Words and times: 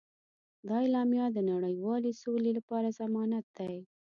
دا 0.67 0.75
اعلامیه 0.83 1.25
د 1.31 1.37
نړیوالې 1.51 2.11
سولې 2.21 2.51
لپاره 2.57 2.95
ضمانت 2.99 3.45
دی. 3.57 3.75